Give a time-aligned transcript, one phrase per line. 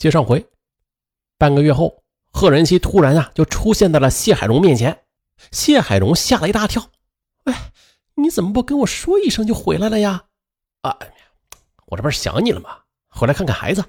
[0.00, 0.48] 接上回，
[1.36, 2.02] 半个月后，
[2.32, 5.04] 贺仁熙突然啊就出现在了谢海荣面前。
[5.52, 6.90] 谢海荣吓了一大跳
[7.44, 7.70] ：“哎，
[8.14, 10.24] 你怎么不跟我说一声就回来了呀
[10.80, 10.98] ？”“啊，
[11.84, 12.78] 我这不是想你了吗？
[13.10, 13.84] 回来看看孩子。”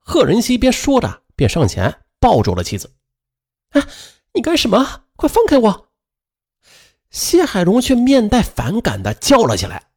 [0.00, 2.94] 贺仁熙边说着边上前抱住了妻子。
[3.72, 3.86] “哎，
[4.32, 5.02] 你干什么？
[5.16, 5.88] 快放开我！”
[7.12, 9.90] 谢海荣却面带反感的叫了起来。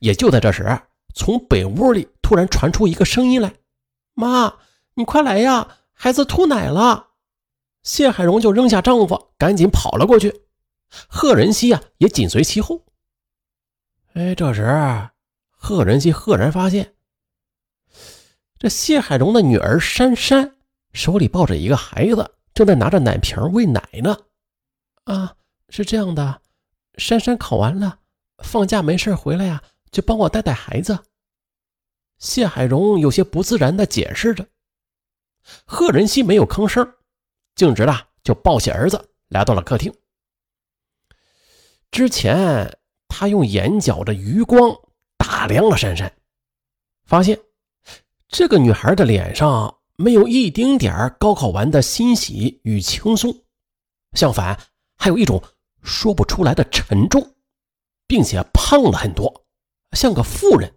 [0.00, 0.82] 也就在这时，
[1.14, 3.54] 从北屋里突然传出一个声音来
[4.20, 4.58] ：“妈，
[4.94, 7.08] 你快来呀，孩子吐奶了！”
[7.82, 10.42] 谢海荣就扔下丈夫，赶紧跑了过去。
[11.08, 12.84] 贺仁熙啊，也紧随其后。
[14.12, 15.08] 哎，这时，
[15.48, 16.94] 贺仁熙赫然发现，
[18.58, 20.56] 这谢海荣的女儿珊珊
[20.92, 24.16] 手里抱着一个孩子，正在拿着奶瓶喂奶呢。
[25.04, 25.36] 啊，
[25.70, 26.42] 是这样的，
[26.96, 28.00] 珊珊考完了，
[28.44, 30.98] 放假没事回来呀，就帮我带带孩子。
[32.20, 34.46] 谢海荣有些不自然地解释着。
[35.64, 36.88] 贺仁熙没有吭声。
[37.56, 39.92] 径直的就抱起儿子来到了客厅。
[41.90, 42.78] 之前
[43.08, 44.70] 他用眼角的余光
[45.18, 46.10] 打量了珊珊，
[47.04, 47.38] 发现
[48.28, 53.34] 这个女孩的脸上没有一丁点高考完的欣喜与轻松，
[54.12, 54.58] 相反
[54.96, 55.42] 还有一种
[55.82, 57.34] 说不出来的沉重，
[58.06, 59.44] 并且胖了很多，
[59.92, 60.72] 像个妇人。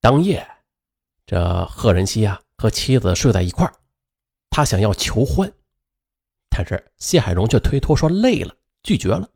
[0.00, 0.46] 当夜，
[1.26, 3.72] 这贺仁熙啊和妻子睡在一块儿。
[4.48, 5.52] 他想要求欢，
[6.48, 9.28] 但是谢海荣却推脱说累了，拒绝了。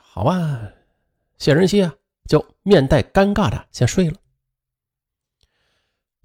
[0.00, 0.60] 好吧，
[1.38, 1.94] 谢仁熙啊，
[2.26, 4.16] 就面带尴尬的先睡了。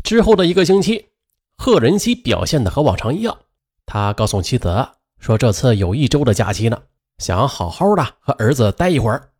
[0.04, 1.10] 之后的一个星期，
[1.58, 3.40] 贺仁熙表现的和往常一样。
[3.86, 6.84] 他告诉妻子说，这次有一周的假期呢，
[7.20, 9.32] 想好好的和儿子待一会儿。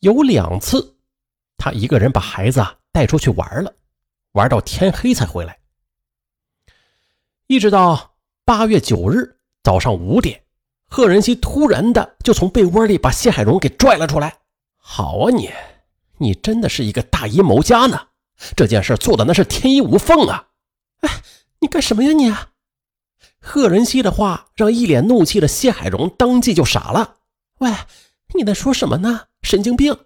[0.00, 0.96] 有两次，
[1.62, 3.72] 他一个人把孩子啊带出去玩了，
[4.32, 5.56] 玩到天黑才回来。
[7.46, 10.42] 一直到八月九日早上五点，
[10.88, 14.38] 贺仁熙突然的就从被窝里把谢海荣给拽了出来。
[14.76, 15.52] 好啊，你，
[16.18, 18.08] 你真的是一个大阴谋家呢！
[18.56, 20.48] 这件事做的那是天衣无缝啊！
[21.02, 21.22] 哎，
[21.60, 22.34] 你干什么呀你？
[23.38, 27.18] 贺仁熙的话让一脸怒气的谢海荣当即就傻了。
[27.58, 27.72] 喂，
[28.34, 29.28] 你在说什么呢？
[29.42, 29.96] 神经病！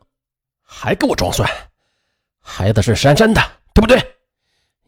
[0.66, 1.48] 还给我装蒜！
[2.40, 3.40] 孩子是珊珊的，
[3.72, 4.16] 对不对？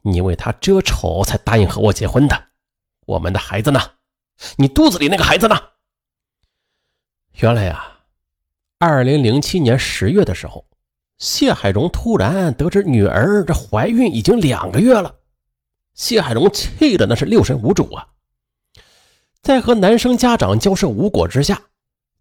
[0.02, 2.44] 你为他遮丑才答应和我结婚的。
[3.06, 3.80] 我们的孩子呢？
[4.56, 5.56] 你肚子里那个孩子呢？
[7.34, 8.00] 原来呀，
[8.78, 10.66] 二零零七年十月的时候，
[11.18, 15.14] 谢海荣突然得知女儿这怀孕已经两个月了，
[15.94, 18.08] 谢海荣气的那是六神无主啊。
[19.40, 21.62] 在和男生家长交涉无果之下，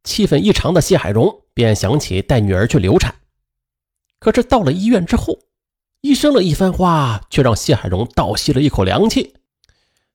[0.04, 3.14] 气愤异常的谢海荣便想起带女儿去流产。
[4.20, 5.38] 可是到了医院之后，
[6.02, 9.36] 医生的一番话却让谢海荣倒吸了一口凉气。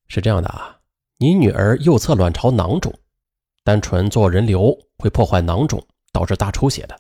[0.08, 0.78] 是这样的啊，
[1.18, 2.92] 你女儿右侧卵巢囊肿，
[3.64, 6.98] 单纯做人流会破坏囊肿，导致大出血的。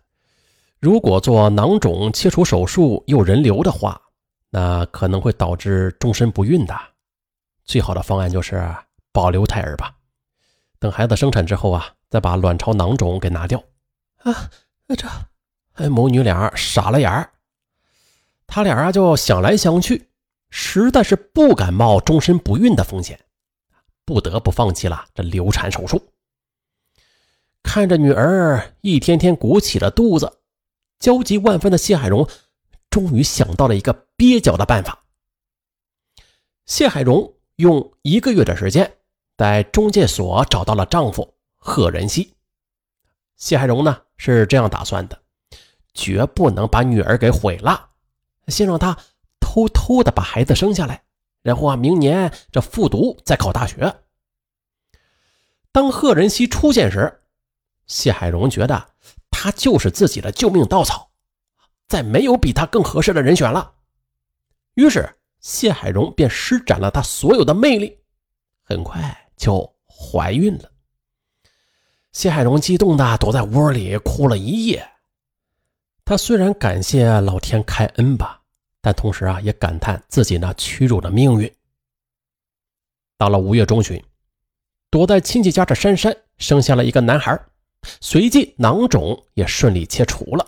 [0.80, 4.00] 如果做囊肿切除手术又人流的话，
[4.50, 6.74] 那可能会导致终身不孕的。
[7.64, 8.74] 最好的方案就是
[9.12, 9.94] 保留胎儿吧，
[10.78, 13.62] 等孩子生产之后啊，再把卵巢囊肿给拿掉。
[14.18, 14.50] 啊，
[14.96, 15.06] 这
[15.74, 17.30] 哎母女俩傻了眼儿，
[18.46, 20.08] 他俩啊就想来想去。
[20.54, 23.18] 实在是不敢冒终身不孕的风险，
[24.04, 26.12] 不得不放弃了这流产手术。
[27.62, 30.40] 看着女儿一天天鼓起了肚子，
[30.98, 32.28] 焦急万分的谢海荣
[32.90, 35.06] 终于想到了一个蹩脚的办法。
[36.66, 38.98] 谢海荣用一个月的时间，
[39.38, 42.34] 在中介所找到了丈夫贺仁熙。
[43.36, 45.21] 谢海荣呢是这样打算的，
[45.94, 47.90] 绝不能把女儿给毁了，
[48.48, 48.96] 先让她。
[49.44, 51.02] 偷偷的把孩子生下来，
[51.42, 53.94] 然后啊，明年这复读再考大学。
[55.70, 57.20] 当贺仁熙出现时，
[57.86, 58.88] 谢海荣觉得
[59.30, 61.10] 他就是自己的救命稻草，
[61.86, 63.74] 再没有比他更合适的人选了。
[64.72, 65.06] 于是
[65.40, 67.98] 谢海荣便施展了他所有的魅力，
[68.62, 70.70] 很快就怀孕了。
[72.12, 74.91] 谢海荣激动的躲在窝里哭了一夜。
[76.04, 78.40] 他虽然感谢老天开恩吧。
[78.84, 81.48] 但同时啊，也感叹自己那屈辱的命运。
[83.16, 84.02] 到了五月中旬，
[84.90, 87.40] 躲在亲戚家的珊珊生下了一个男孩，
[88.00, 90.44] 随即囊肿也顺利切除了。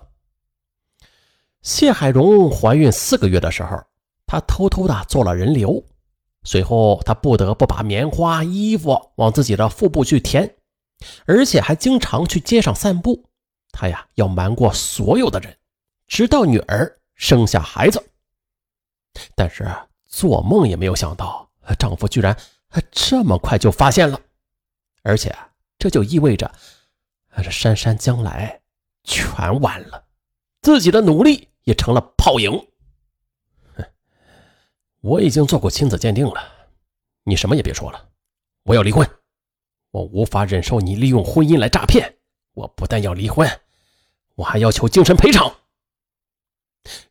[1.62, 3.80] 谢海荣怀孕四个月的时候，
[4.26, 5.80] 她偷偷的做了人流，
[6.42, 10.56] 随后她不得不把棉花衣服往自己的腹部去填，
[11.24, 13.26] 而且还经常去街上散步。
[13.74, 15.54] 她呀，要瞒过所有的人，
[16.06, 16.98] 直到女儿。
[17.16, 18.04] 生下孩子。
[19.36, 19.64] 但是
[20.04, 21.48] 做梦也没有想到，
[21.78, 22.36] 丈夫居然
[22.90, 24.20] 这么快就发现了，
[25.04, 25.32] 而且
[25.78, 26.52] 这就意味着，
[27.36, 28.60] 这珊珊将来
[29.04, 30.04] 全完了，
[30.60, 32.66] 自己的努力也成了泡影。
[35.00, 36.42] 我已经做过亲子鉴定了，
[37.22, 38.08] 你什么也别说了，
[38.64, 39.08] 我要离婚，
[39.92, 42.16] 我无法忍受你利用婚姻来诈骗，
[42.54, 43.48] 我不但要离婚，
[44.36, 45.56] 我还要求精神赔偿。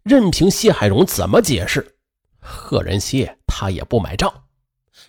[0.03, 1.95] 任凭谢海荣怎么解释，
[2.39, 4.45] 贺仁熙他也不买账，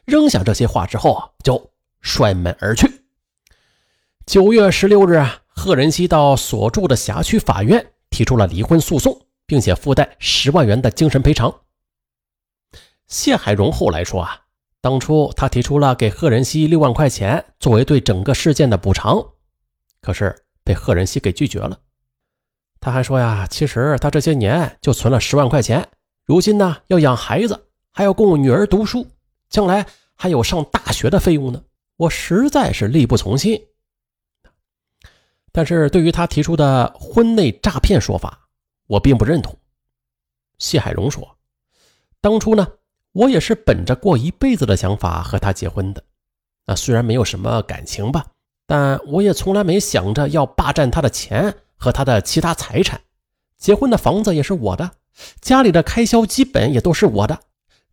[0.04, 1.70] 扔下这些话之后就
[2.00, 3.02] 摔门而去。
[4.24, 11.60] 九月十六日啊，贺仁熙到所住的辖区法院提出了离婚诉讼，并且附带十万元的精神赔偿。
[13.06, 14.44] 谢海荣后来说啊，
[14.80, 19.22] 当初他提出了给贺仁熙六万块钱作为对整个事件的补偿，
[20.00, 21.78] 可是被贺仁熙给拒绝了。
[22.84, 25.88] 他还说呀，其实他这些年就存了十万块钱，
[26.26, 29.06] 如今呢要养孩子，还要供女儿读书，
[29.48, 31.64] 将来还有上大学的费用呢。
[31.96, 33.58] 我实在是力不从心。
[35.50, 38.48] 但是对于他提出的婚内诈骗说法，
[38.86, 39.56] 我并不认同。
[40.58, 41.38] 谢海荣说，
[42.20, 42.68] 当初呢。
[43.12, 46.02] 我也是本着过一辈子的想法和他结婚的，
[46.66, 48.26] 啊，虽然没有什么感情吧，
[48.66, 53.00] 但我也从来没想着要霸占他的钱和他的其他财产。
[53.56, 54.90] 结婚的房子也是我的，
[55.40, 57.40] 家里的开销基本也都是我的，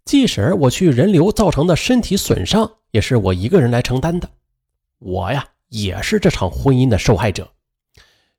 [0.06, 4.30] 即使我去人流造成的身体损伤，也是我一个人来承担的。
[5.00, 7.51] 我呀，也是这场婚姻的受害者。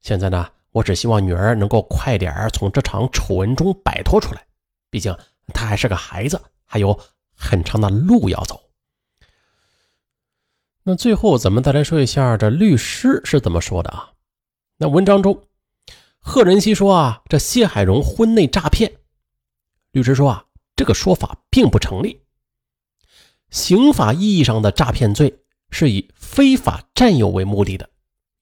[0.01, 4.45] 现在呢，我只希望女儿能够快点从这场丑闻中摆脱出来，
[4.91, 5.17] 毕竟
[5.55, 6.41] 她还是个孩子。
[6.65, 6.99] 还有
[7.37, 8.59] 很长的路要走。
[10.85, 14.13] 那最后，咱们再来说一下这律师是怎么说的啊？
[14.79, 15.47] 那文章中，
[16.21, 18.93] 贺仁熙说啊，这谢海荣婚内诈骗，
[19.93, 20.47] 律师说啊，
[20.77, 22.21] 这个说法并不成立。
[23.51, 25.41] 刑法意义上的诈骗罪
[25.71, 27.89] 是以非法占有为目的的，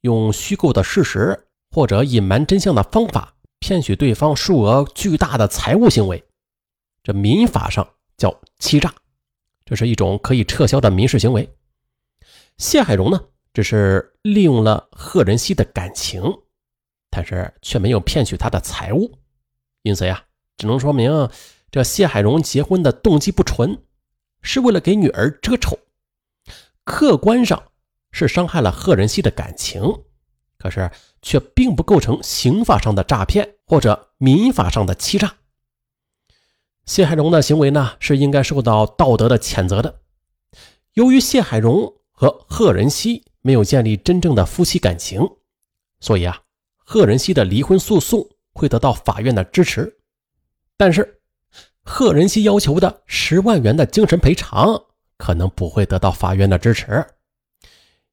[0.01, 6.25] 用虚构的事实或者隐瞒真相的方法骗取对方数额巨大的财物行为，
[7.03, 7.89] 这民法上。
[8.21, 8.95] 叫欺诈，
[9.65, 11.57] 这是一种可以撤销的民事行为。
[12.59, 16.23] 谢海荣呢，只是利用了贺仁熙的感情，
[17.11, 19.19] 但是却没有骗取他的财物，
[19.83, 20.25] 因此呀，
[20.57, 21.29] 只能说明
[21.71, 23.83] 这谢海荣结婚的动机不纯，
[24.43, 25.79] 是为了给女儿遮丑。
[26.85, 27.63] 客观上
[28.11, 29.83] 是伤害了贺仁熙的感情，
[30.59, 30.91] 可是
[31.23, 35.37] 却并不构成刑法上的诈骗或者民法上的欺诈。
[36.87, 40.01] 谢海荣的行为呢，是应该受到道德的谴责的。
[40.95, 45.21] 由于谢海荣和贺仁熙没有建立真正的夫妻感情，
[46.01, 46.43] 所以啊，
[46.77, 49.99] 贺仁熙的离婚诉讼会得到法院的支持。
[50.77, 51.21] 但是，
[51.83, 54.83] 贺仁熙要求的十万元的精神赔偿
[55.17, 57.05] 可能不会得到法院的支持，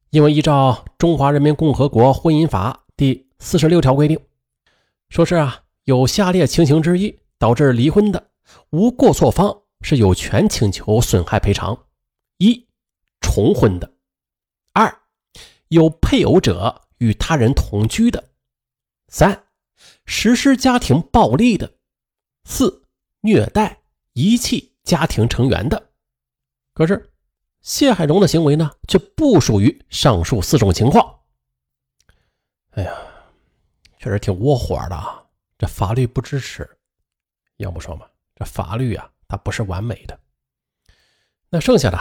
[0.09, 4.19] 因为依照《中华人民共和国婚姻法》第四十六条规定，
[5.09, 8.31] 说是啊，有下列情形之一导致离婚的。
[8.69, 11.77] 无过错方是有权请求损害赔偿：
[12.37, 12.65] 一、
[13.21, 13.87] 重婚的；
[15.69, 18.23] 有配偶者与他人同居的；
[19.07, 19.47] 三、
[20.05, 21.67] 实施家庭暴力的；
[22.43, 22.83] 四、
[23.21, 23.81] 虐待、
[24.13, 25.89] 遗弃家庭成员的。
[26.73, 27.11] 可是
[27.61, 31.19] 谢海荣的行为呢，却不属于上述四种情况。
[32.71, 32.95] 哎呀，
[33.97, 35.23] 确实挺窝火的啊！
[35.57, 36.69] 这法律不支持，
[37.57, 38.05] 要不说嘛。
[38.35, 40.19] 这法律啊，它不是完美的。
[41.49, 41.99] 那剩下的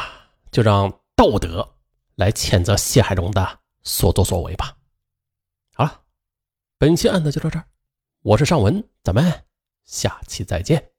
[0.50, 1.75] 就让道德
[2.16, 4.76] 来谴责谢海荣的所作所为吧。
[5.72, 6.02] 好了，
[6.78, 7.64] 本期案子就到这儿，
[8.22, 9.44] 我是尚文，咱们
[9.84, 10.95] 下期再见。